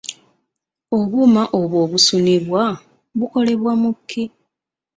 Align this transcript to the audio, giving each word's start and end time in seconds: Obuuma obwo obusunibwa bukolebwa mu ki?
Obuuma 0.97 1.43
obwo 1.59 1.77
obusunibwa 1.85 2.61
bukolebwa 3.17 3.71
mu 3.81 3.91
ki? 4.07 4.23